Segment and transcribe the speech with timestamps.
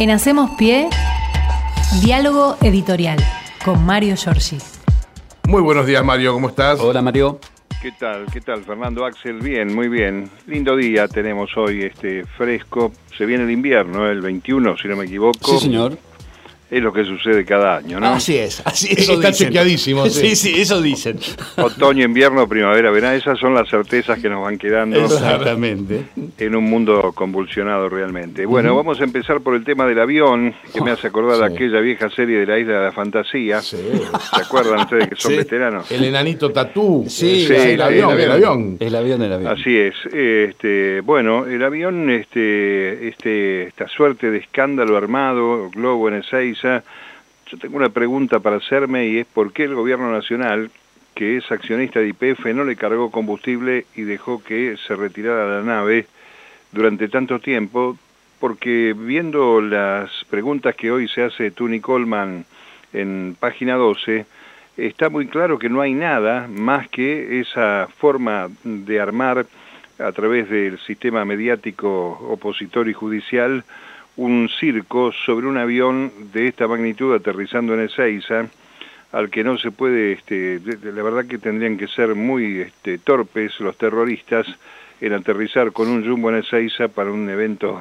[0.00, 0.88] En Hacemos Pie,
[2.00, 3.18] diálogo editorial
[3.62, 4.56] con Mario Giorgi.
[5.46, 6.80] Muy buenos días, Mario, ¿cómo estás?
[6.80, 7.38] Hola, Mario.
[7.82, 8.24] ¿Qué tal?
[8.32, 9.40] ¿Qué tal, Fernando Axel?
[9.40, 10.30] Bien, muy bien.
[10.46, 12.92] Lindo día tenemos hoy, este fresco.
[13.14, 15.50] Se viene el invierno, el 21, si no me equivoco.
[15.50, 15.98] Sí, señor
[16.70, 18.08] es lo que sucede cada año, ¿no?
[18.08, 19.08] Así es, así es.
[19.08, 20.04] Está chequeadísimo.
[20.10, 20.36] Sí.
[20.36, 21.18] sí, eso dicen.
[21.56, 25.02] Otoño, invierno, primavera, verano, esas son las certezas que nos van quedando.
[25.02, 26.04] Exactamente.
[26.38, 28.44] En un mundo convulsionado realmente.
[28.44, 32.10] Bueno, vamos a empezar por el tema del avión, que me hace acordar aquella vieja
[32.10, 33.62] serie de la Isla de la Fantasía.
[33.62, 33.78] Sí.
[34.34, 35.90] ¿Se acuerdan ustedes que son veteranos?
[35.90, 37.04] El enanito tatú.
[37.08, 39.22] Sí, el, avión, el, avión, el avión.
[39.22, 39.94] El avión, Así es.
[40.12, 46.14] Este, bueno, el avión, este, este, esta suerte de escándalo armado, globo en
[46.62, 46.82] E6,
[47.50, 50.70] yo tengo una pregunta para hacerme y es por qué el gobierno nacional,
[51.14, 55.62] que es accionista de IPF, no le cargó combustible y dejó que se retirara la
[55.62, 56.06] nave
[56.70, 57.98] durante tanto tiempo,
[58.38, 62.44] porque viendo las preguntas que hoy se hace Tuni Coleman
[62.92, 64.26] en página 12,
[64.76, 69.44] está muy claro que no hay nada más que esa forma de armar
[69.98, 73.64] a través del sistema mediático opositor y judicial
[74.16, 78.46] un circo sobre un avión de esta magnitud aterrizando en Ezeiza,
[79.12, 83.58] al que no se puede, este, la verdad que tendrían que ser muy este, torpes
[83.60, 84.46] los terroristas
[85.00, 87.80] en aterrizar con un jumbo en Ezeiza para un evento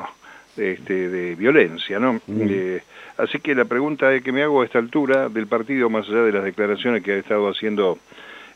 [0.58, 2.14] este, de violencia, ¿no?
[2.26, 2.42] Mm.
[2.50, 2.82] Eh,
[3.18, 6.32] así que la pregunta que me hago a esta altura del partido, más allá de
[6.32, 8.00] las declaraciones que ha estado haciendo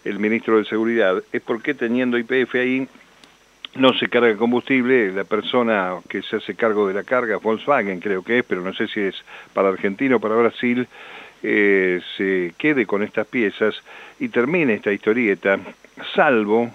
[0.03, 2.87] el ministro de Seguridad, es por qué teniendo IPF ahí
[3.75, 8.23] no se carga combustible, la persona que se hace cargo de la carga, Volkswagen creo
[8.23, 9.15] que es, pero no sé si es
[9.53, 10.87] para Argentina o para Brasil,
[11.41, 13.75] eh, se quede con estas piezas
[14.19, 15.59] y termine esta historieta,
[16.15, 16.71] salvo,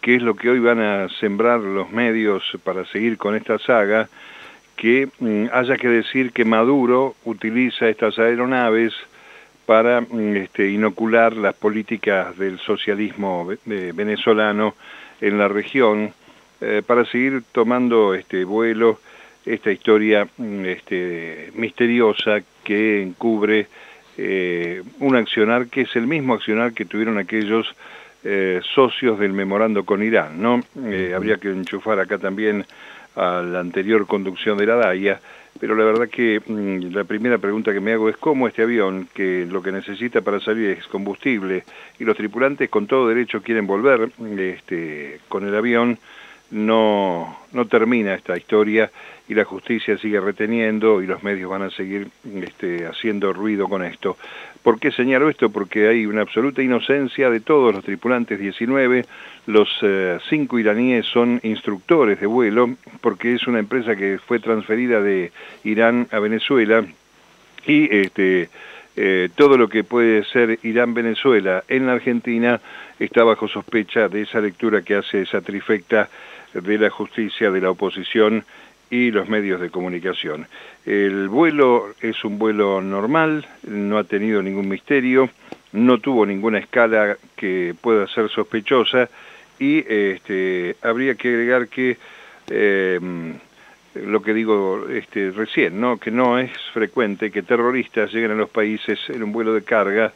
[0.00, 4.08] que es lo que hoy van a sembrar los medios para seguir con esta saga,
[4.76, 8.92] que mm, haya que decir que Maduro utiliza estas aeronaves
[9.64, 14.74] para mm, este, inocular las políticas del socialismo venezolano
[15.20, 16.12] en la región,
[16.60, 19.00] eh, para seguir tomando este vuelo
[19.44, 23.66] esta historia mm, este, misteriosa que encubre
[24.16, 27.66] eh, un accionar que es el mismo accionar que tuvieron aquellos
[28.22, 30.62] eh, socios del memorando con Irán, ¿no?
[31.14, 32.64] habría que enchufar acá también
[33.16, 35.20] a la anterior conducción de la DAIA,
[35.60, 39.08] pero la verdad que mm, la primera pregunta que me hago es cómo este avión,
[39.14, 41.64] que lo que necesita para salir es combustible,
[41.98, 45.98] y los tripulantes con todo derecho quieren volver este, con el avión,
[46.54, 48.90] no, no termina esta historia
[49.28, 53.84] y la justicia sigue reteniendo y los medios van a seguir este, haciendo ruido con
[53.84, 54.16] esto.
[54.62, 55.50] ¿Por qué señalo esto?
[55.50, 59.04] Porque hay una absoluta inocencia de todos los tripulantes 19,
[59.46, 62.70] los eh, cinco iraníes son instructores de vuelo,
[63.00, 65.32] porque es una empresa que fue transferida de
[65.64, 66.84] Irán a Venezuela
[67.66, 68.48] y este,
[68.96, 72.60] eh, todo lo que puede ser Irán-Venezuela en la Argentina
[73.00, 76.08] está bajo sospecha de esa lectura que hace esa trifecta
[76.54, 78.44] de la justicia, de la oposición
[78.90, 80.46] y los medios de comunicación.
[80.86, 85.30] El vuelo es un vuelo normal, no ha tenido ningún misterio,
[85.72, 89.08] no tuvo ninguna escala que pueda ser sospechosa
[89.58, 91.96] y este, habría que agregar que
[92.50, 93.00] eh,
[93.94, 95.98] lo que digo este, recién, ¿no?
[95.98, 100.12] que no es frecuente que terroristas lleguen a los países en un vuelo de carga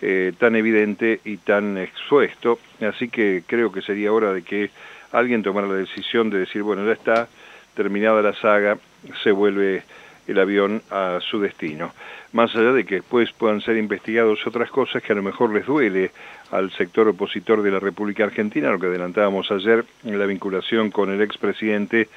[0.00, 4.70] eh, tan evidente y tan expuesto, así que creo que sería hora de que
[5.12, 7.28] alguien tomara la decisión de decir, bueno, ya está
[7.74, 8.78] terminada la saga,
[9.22, 9.82] se vuelve
[10.26, 11.92] el avión a su destino.
[12.32, 15.66] Más allá de que después puedan ser investigados otras cosas que a lo mejor les
[15.66, 16.10] duele
[16.50, 21.10] al sector opositor de la República Argentina, lo que adelantábamos ayer en la vinculación con
[21.10, 22.08] el expresidente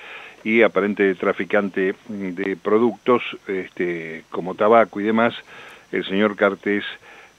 [0.44, 5.34] y aparente traficante de productos este, como tabaco y demás,
[5.92, 6.84] el señor Cartés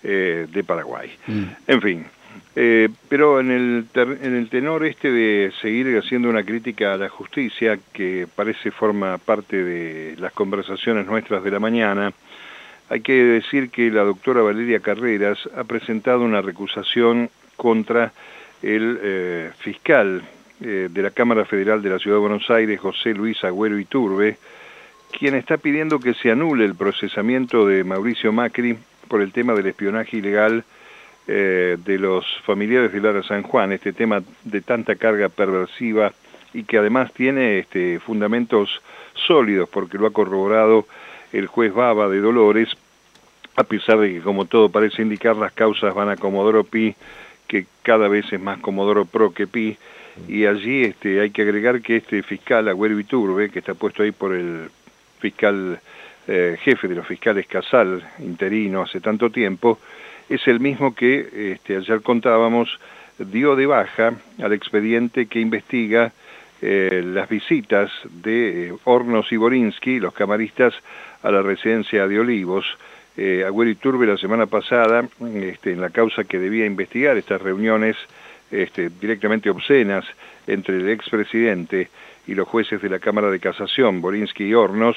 [0.03, 1.11] eh, de Paraguay.
[1.27, 1.45] Mm.
[1.69, 2.06] En fin,
[2.59, 7.11] eh, pero en el, en el tenor este de seguir haciendo una crítica a la
[7.11, 12.15] justicia, que parece forma parte de las conversaciones nuestras de la mañana,
[12.89, 18.13] hay que decir que la doctora Valeria Carreras ha presentado una recusación contra
[18.63, 20.22] el eh, fiscal
[20.63, 24.39] eh, de la Cámara Federal de la Ciudad de Buenos Aires, José Luis Agüero Iturbe,
[25.13, 28.78] quien está pidiendo que se anule el procesamiento de Mauricio Macri
[29.09, 30.65] por el tema del espionaje ilegal
[31.28, 36.13] eh, de los familiares de Lara San Juan, este tema de tanta carga perversiva
[36.55, 38.81] y que además tiene este, fundamentos
[39.15, 40.87] sólidos porque lo ha corroborado
[41.33, 42.69] el juez Baba de Dolores,
[43.57, 46.95] a pesar de que como todo parece indicar las causas van a Comodoro Pi,
[47.49, 49.77] que cada vez es más Comodoro Pro que Pi,
[50.29, 54.13] y allí este, hay que agregar que este fiscal Agüero Iturbe, que está puesto ahí
[54.13, 54.71] por el
[55.19, 55.81] fiscal
[56.27, 59.79] eh, jefe de los fiscales Casal, interino hace tanto tiempo,
[60.28, 62.78] es el mismo que este, ayer contábamos
[63.19, 66.13] dio de baja al expediente que investiga
[66.63, 70.75] eh, las visitas de Hornos y Borinsky, los camaristas,
[71.23, 72.65] a la residencia de Olivos.
[73.17, 77.97] Eh, Agüero Turbe la semana pasada, este, en la causa que debía investigar estas reuniones
[78.51, 80.04] este, directamente obscenas
[80.47, 81.89] entre el expresidente
[82.27, 84.97] y los jueces de la Cámara de Casación, Borinsky y Hornos,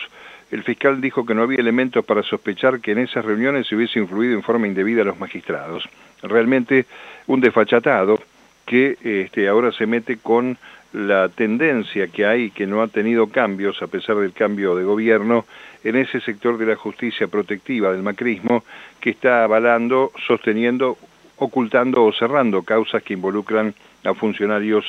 [0.51, 3.99] el fiscal dijo que no había elementos para sospechar que en esas reuniones se hubiese
[3.99, 5.87] influido en forma indebida a los magistrados.
[6.23, 6.85] Realmente
[7.27, 8.19] un desfachatado
[8.65, 10.57] que este, ahora se mete con
[10.91, 15.45] la tendencia que hay, que no ha tenido cambios a pesar del cambio de gobierno,
[15.83, 18.63] en ese sector de la justicia protectiva del macrismo,
[18.99, 20.97] que está avalando, sosteniendo,
[21.39, 24.85] ocultando o cerrando causas que involucran a funcionarios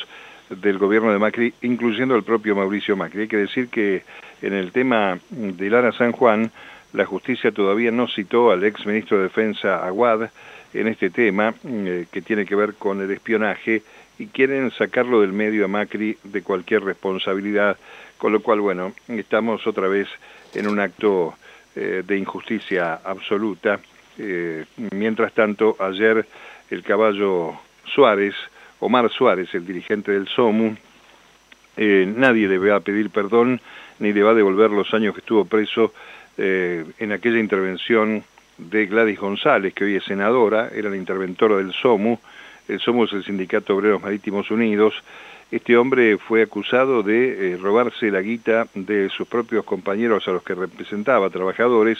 [0.49, 3.21] del gobierno de Macri, incluyendo el propio Mauricio Macri.
[3.21, 4.03] Hay que decir que
[4.41, 6.51] en el tema de Lara San Juan,
[6.93, 10.29] la justicia todavía no citó al ex ministro de Defensa Aguad
[10.73, 13.81] en este tema eh, que tiene que ver con el espionaje
[14.19, 17.77] y quieren sacarlo del medio a Macri de cualquier responsabilidad,
[18.17, 20.07] con lo cual, bueno, estamos otra vez
[20.53, 21.33] en un acto
[21.75, 23.79] eh, de injusticia absoluta.
[24.23, 26.25] Eh, mientras tanto, ayer
[26.69, 28.35] el caballo Suárez,
[28.79, 30.75] Omar Suárez, el dirigente del SOMU,
[31.77, 33.59] nadie le va a pedir perdón
[33.97, 35.93] ni le va a devolver los años que estuvo preso
[36.37, 38.23] en aquella intervención
[38.57, 42.19] de Gladys González, que hoy es senadora, era la interventora del SOMU,
[42.67, 44.93] el SOMU es el Sindicato Obreros Marítimos Unidos,
[45.51, 50.43] este hombre fue acusado de eh, robarse la guita de sus propios compañeros a los
[50.43, 51.97] que representaba, trabajadores.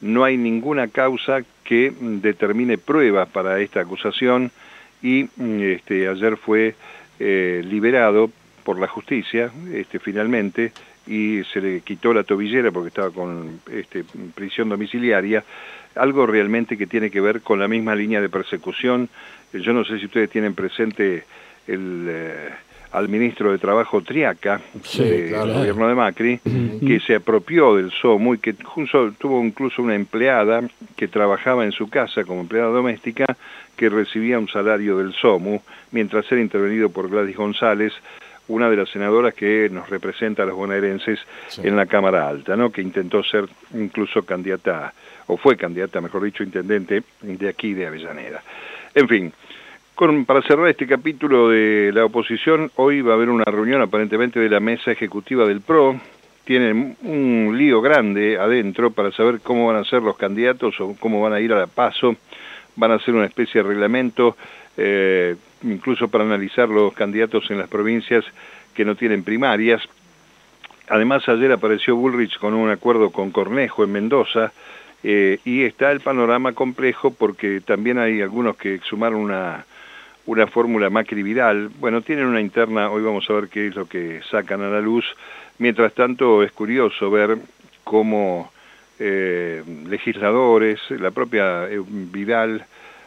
[0.00, 4.50] No hay ninguna causa que determine pruebas para esta acusación
[5.02, 6.74] y mm, este, ayer fue
[7.18, 8.30] eh, liberado
[8.64, 10.72] por la justicia, este, finalmente,
[11.06, 14.04] y se le quitó la tobillera porque estaba con este,
[14.34, 15.42] prisión domiciliaria,
[15.94, 19.08] algo realmente que tiene que ver con la misma línea de persecución.
[19.52, 21.24] Yo no sé si ustedes tienen presente
[21.66, 22.50] el, eh,
[22.92, 24.60] al ministro de Trabajo Triaca,
[24.96, 30.62] del gobierno de Macri, que se apropió del SOMU y que tuvo incluso una empleada
[30.96, 33.26] que trabajaba en su casa como empleada doméstica
[33.76, 35.60] que recibía un salario del SOMU,
[35.92, 37.92] mientras era intervenido por Gladys González,
[38.48, 41.20] una de las senadoras que nos representa a los bonaerenses
[41.62, 42.70] en la Cámara Alta, ¿no?
[42.70, 43.44] que intentó ser
[43.74, 44.92] incluso candidata,
[45.26, 48.42] o fue candidata, mejor dicho, intendente de aquí, de Avellaneda.
[48.94, 49.32] En fin,
[49.98, 54.38] con, para cerrar este capítulo de la oposición, hoy va a haber una reunión aparentemente
[54.38, 56.00] de la mesa ejecutiva del PRO,
[56.44, 61.20] tienen un lío grande adentro para saber cómo van a ser los candidatos o cómo
[61.20, 62.14] van a ir a la paso,
[62.76, 64.36] van a hacer una especie de reglamento
[64.76, 65.34] eh,
[65.64, 68.24] incluso para analizar los candidatos en las provincias
[68.74, 69.82] que no tienen primarias.
[70.88, 74.52] Además, ayer apareció Bullrich con un acuerdo con Cornejo en Mendoza,
[75.02, 79.64] eh, y está el panorama complejo porque también hay algunos que exhumaron una,
[80.28, 81.70] una fórmula Macri-Vidal.
[81.80, 84.80] Bueno, tienen una interna, hoy vamos a ver qué es lo que sacan a la
[84.80, 85.06] luz.
[85.56, 87.38] Mientras tanto, es curioso ver
[87.82, 88.52] cómo
[88.98, 91.66] eh, legisladores, la propia
[92.12, 92.66] Vidal,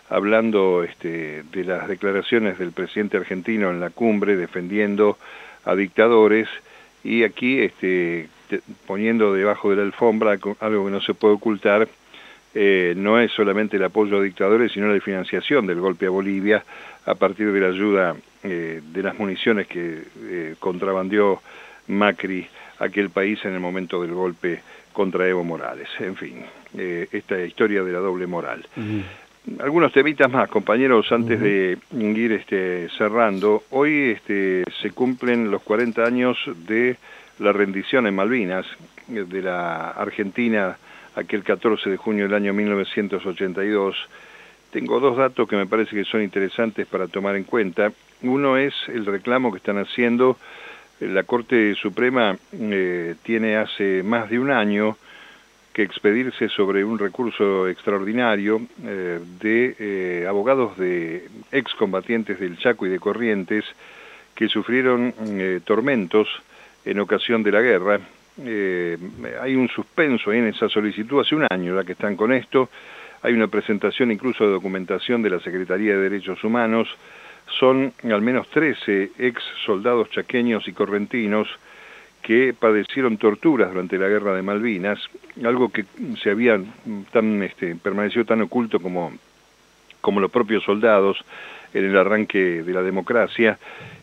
[0.10, 5.20] hablando este, de las declaraciones del presidente argentino en la cumbre defendiendo
[5.64, 6.50] a dictadores
[7.04, 8.30] y aquí este,
[8.88, 11.88] poniendo debajo de la alfombra algo que no se puede ocultar,
[12.54, 16.64] eh, no es solamente el apoyo a dictadores, sino la financiación del golpe a Bolivia
[17.06, 21.42] a partir de la ayuda eh, de las municiones que eh, contrabandeó
[21.88, 22.46] Macri
[22.80, 25.88] a aquel país en el momento del golpe contra Evo Morales.
[26.00, 26.44] En fin,
[26.74, 28.66] esta historia de la doble moral.
[29.60, 33.64] Algunos temitas más, compañeros, antes de ir este, cerrando.
[33.70, 36.98] Hoy este, se cumplen los 40 años de
[37.40, 38.66] la rendición en Malvinas
[39.08, 40.78] de la Argentina
[41.16, 43.96] aquel 14 de junio del año 1982.
[44.72, 47.92] Tengo dos datos que me parece que son interesantes para tomar en cuenta.
[48.22, 50.38] Uno es el reclamo que están haciendo.
[51.00, 54.98] La Corte Suprema eh, tiene hace más de un año
[55.74, 62.90] que expedirse sobre un recurso extraordinario eh, de eh, abogados de excombatientes del Chaco y
[62.90, 63.64] de Corrientes
[64.36, 66.28] que sufrieron eh, tormentos
[66.84, 68.00] en ocasión de la guerra.
[68.38, 72.70] Hay un suspenso en esa solicitud hace un año ya que están con esto.
[73.24, 76.88] Hay una presentación incluso de documentación de la Secretaría de Derechos Humanos.
[77.60, 81.48] Son al menos 13 ex soldados chaqueños y correntinos
[82.22, 85.00] que padecieron torturas durante la guerra de Malvinas,
[85.44, 85.86] algo que
[86.22, 86.60] se había
[87.12, 89.12] tan, este, permaneció tan oculto como,
[90.02, 91.18] como los propios soldados
[91.74, 93.58] en el arranque de la democracia,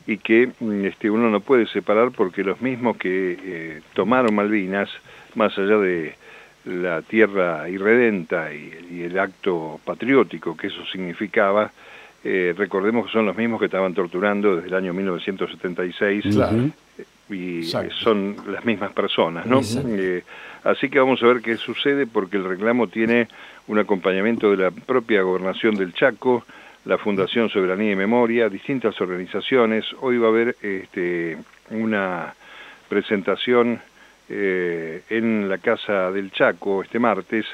[0.09, 4.89] y que mm, este, uno no puede separar porque los mismos que eh, tomaron Malvinas,
[5.35, 6.15] más allá de
[6.65, 11.71] la tierra irredenta y, el acto patriótico que eso significaba,
[12.25, 16.25] eh, recordemos que son los mismos que estaban torturando desde el año 1976
[17.31, 19.61] y son las mismas personas, ¿no?
[19.89, 20.25] Eh,
[20.65, 23.29] así que vamos a ver qué sucede porque el reclamo tiene
[23.67, 26.45] un acompañamiento de la propia gobernación del Chaco,
[26.89, 29.85] la Fundación Soberanía y Memoria, distintas organizaciones.
[30.01, 31.37] Hoy va a haber este,
[31.69, 32.35] una
[32.89, 33.79] presentación
[34.31, 37.45] eh, en la Casa del Chaco este martes,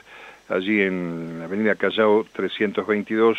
[0.49, 3.37] allí en la Avenida Callao 322,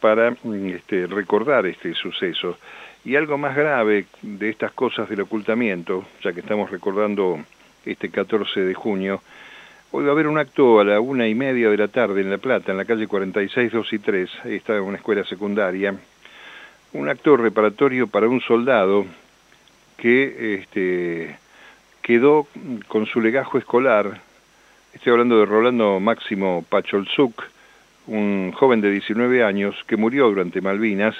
[0.00, 0.34] para
[0.74, 2.58] este, recordar este suceso.
[3.04, 7.38] Y algo más grave de estas cosas del ocultamiento, ya que estamos recordando
[7.86, 9.22] este 14 de junio,
[9.90, 12.30] hoy va a haber un acto a la una y media de la tarde en
[12.30, 15.94] La Plata, en la calle 46, 2 y 3, ahí está una escuela secundaria,
[16.92, 19.06] un acto reparatorio para un soldado
[19.96, 21.36] que este,
[22.02, 22.46] quedó
[22.88, 24.20] con su legajo escolar,
[24.92, 27.44] estoy hablando de Rolando Máximo Pacholzuk,
[28.06, 31.16] un joven de 19 años que murió durante Malvinas,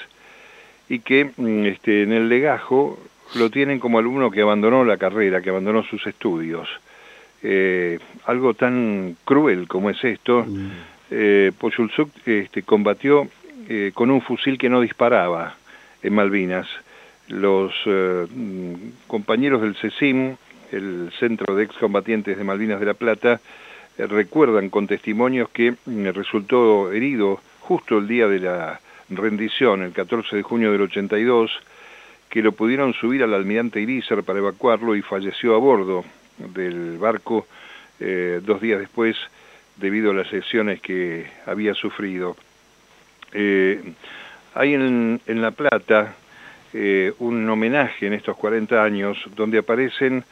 [0.89, 2.99] y que mm, este, en el legajo
[3.35, 6.67] lo tienen como alumno que abandonó la carrera, que abandonó sus estudios.
[7.41, 10.71] Eh, algo tan cruel como es esto, mm.
[11.11, 11.51] eh,
[12.25, 13.27] este, combatió
[13.67, 15.55] eh, con un fusil que no disparaba
[16.03, 16.67] en Malvinas.
[17.27, 18.73] Los eh, mm,
[19.07, 20.35] compañeros del CECIM,
[20.71, 23.39] el Centro de Excombatientes de Malvinas de la Plata,
[23.97, 25.75] recuerdan con testimonios que
[26.13, 28.79] resultó herido justo el día de la
[29.09, 31.51] rendición el 14 de junio del 82,
[32.29, 36.05] que lo pudieron subir al almirante Irizar para evacuarlo y falleció a bordo
[36.39, 37.47] del barco
[37.99, 39.17] eh, dos días después
[39.75, 42.35] debido a las lesiones que había sufrido.
[43.33, 43.93] Eh,
[44.55, 46.15] hay en, La Plata
[46.73, 50.23] eh, un homenaje en estos 40 años donde aparecen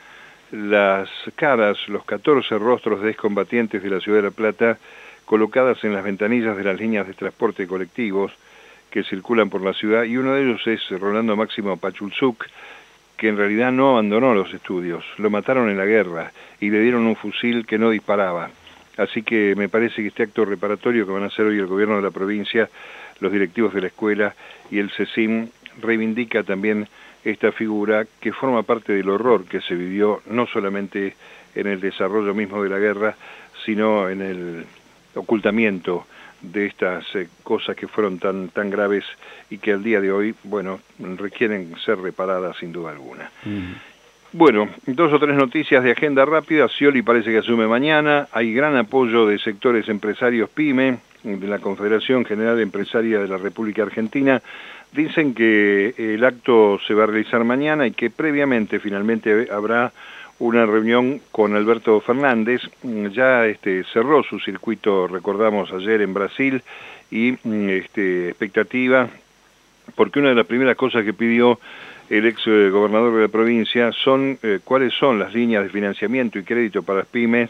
[0.52, 4.78] las caras, los 14 rostros de excombatientes de la ciudad de La Plata
[5.26, 8.32] colocadas en las ventanillas de las líneas de transporte colectivos,
[8.90, 12.46] que circulan por la ciudad y uno de ellos es Rolando Máximo Pachulzuk,
[13.18, 17.06] que en realidad no abandonó los estudios, lo mataron en la guerra y le dieron
[17.08, 18.52] un fusil que no disparaba.
[18.98, 21.98] Así que me parece que este acto reparatorio que van a hacer hoy el gobierno
[21.98, 22.70] de la provincia,
[23.20, 24.36] los directivos de la escuela
[24.72, 25.50] y el CECIM
[25.82, 26.88] reivindica también
[27.24, 31.16] esta figura que forma parte del horror que se vivió no solamente
[31.56, 33.16] en el desarrollo mismo de la guerra,
[33.66, 34.66] sino en el
[35.16, 36.06] ocultamiento
[36.42, 39.04] de estas eh, cosas que fueron tan, tan graves
[39.50, 43.30] y que al día de hoy, bueno, requieren ser reparadas sin duda alguna.
[44.34, 46.68] Bueno, dos o tres noticias de agenda rápida.
[46.68, 48.28] Scioli parece que asume mañana.
[48.32, 53.84] Hay gran apoyo de sectores empresarios PYME, de la Confederación General Empresaria de la República
[53.84, 54.42] Argentina.
[54.94, 59.92] Dicen que el acto se va a realizar mañana y que previamente finalmente habrá
[60.40, 66.62] una reunión con Alberto Fernández, mm, ya este, cerró su circuito, recordamos ayer en Brasil,
[67.10, 69.10] y mm, este, expectativa,
[69.96, 71.60] porque una de las primeras cosas que pidió
[72.10, 76.40] el ex eh, gobernador de la provincia son eh, cuáles son las líneas de financiamiento
[76.40, 77.50] y crédito para las pymes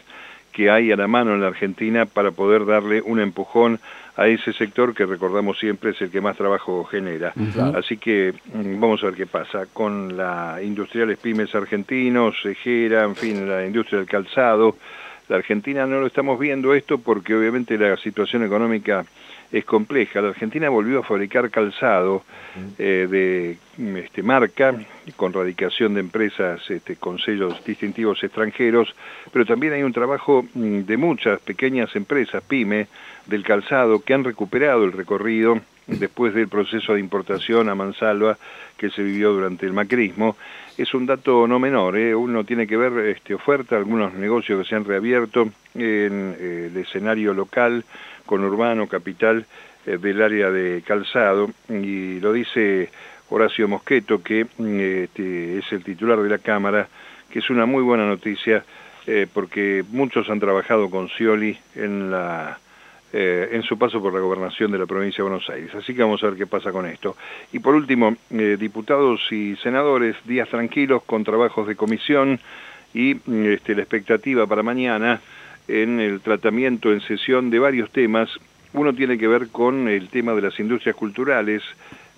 [0.52, 3.78] que hay a la mano en la Argentina para poder darle un empujón
[4.18, 7.32] a ese sector que recordamos siempre es el que más trabajo genera.
[7.76, 13.14] Así que mm, vamos a ver qué pasa con la industriales pymes argentinos, Cejera, en
[13.14, 14.76] fin, la industria del calzado.
[15.28, 19.04] La Argentina no lo estamos viendo esto porque obviamente la situación económica
[19.50, 20.20] es compleja.
[20.20, 22.22] La Argentina volvió a fabricar calzado
[22.78, 24.74] eh, de este, marca,
[25.16, 28.94] con radicación de empresas este, con sellos distintivos extranjeros,
[29.32, 32.88] pero también hay un trabajo mm, de muchas pequeñas empresas, pyme,
[33.26, 38.36] del calzado, que han recuperado el recorrido después del proceso de importación a mansalva
[38.76, 40.36] que se vivió durante el macrismo.
[40.76, 42.14] Es un dato no menor, ¿eh?
[42.14, 46.76] uno tiene que ver este, oferta, algunos negocios que se han reabierto en eh, el
[46.76, 47.84] escenario local,
[48.28, 49.46] conurbano, capital
[49.86, 52.90] eh, del área de calzado, y lo dice
[53.30, 56.86] Horacio Mosqueto, que mm, este, es el titular de la Cámara,
[57.30, 58.62] que es una muy buena noticia,
[59.06, 62.58] eh, porque muchos han trabajado con Scioli en la
[63.10, 65.74] eh, en su paso por la gobernación de la provincia de Buenos Aires.
[65.74, 67.16] Así que vamos a ver qué pasa con esto.
[67.52, 72.38] Y por último, diputados y senadores, días tranquilos con trabajos de comisión
[72.92, 75.22] y mm, este, la expectativa para mañana
[75.68, 78.30] en el tratamiento en sesión de varios temas.
[78.72, 81.62] Uno tiene que ver con el tema de las industrias culturales,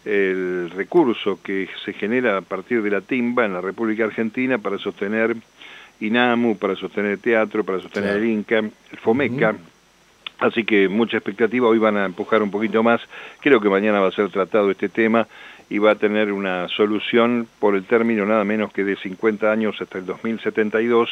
[0.05, 4.79] el recurso que se genera a partir de la timba en la República Argentina para
[4.79, 5.37] sostener
[6.01, 9.57] INAMU, para sostener teatro, para sostener el INCA, el FOMECA.
[10.39, 13.03] Así que mucha expectativa, hoy van a empujar un poquito más.
[13.41, 15.29] Creo que mañana va a ser tratado este tema
[15.69, 19.81] y va a tener una solución por el término nada menos que de 50 años
[19.81, 21.11] hasta el 2072,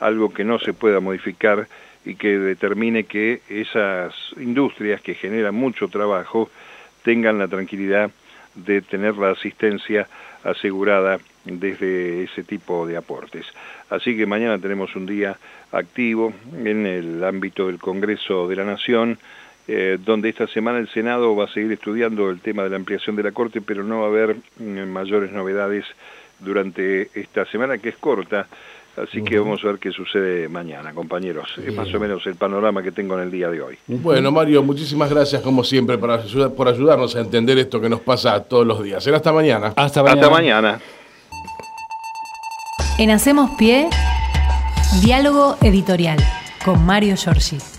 [0.00, 1.68] algo que no se pueda modificar
[2.04, 6.50] y que determine que esas industrias que generan mucho trabajo
[7.02, 8.10] tengan la tranquilidad
[8.54, 10.06] de tener la asistencia
[10.44, 13.46] asegurada desde ese tipo de aportes.
[13.90, 15.36] Así que mañana tenemos un día
[15.72, 16.32] activo
[16.64, 19.18] en el ámbito del Congreso de la Nación,
[19.66, 23.16] eh, donde esta semana el Senado va a seguir estudiando el tema de la ampliación
[23.16, 25.86] de la Corte, pero no va a haber mm, mayores novedades
[26.40, 28.46] durante esta semana, que es corta,
[28.96, 31.48] Así que vamos a ver qué sucede mañana, compañeros.
[31.64, 33.78] Es más o menos el panorama que tengo en el día de hoy.
[33.88, 38.42] Bueno, Mario, muchísimas gracias como siempre por, por ayudarnos a entender esto que nos pasa
[38.44, 39.02] todos los días.
[39.02, 39.72] Será hasta mañana.
[39.74, 40.20] Hasta mañana.
[40.20, 40.80] Hasta mañana.
[42.98, 43.88] En Hacemos Pie,
[45.02, 46.18] diálogo editorial
[46.64, 47.73] con Mario Giorgi.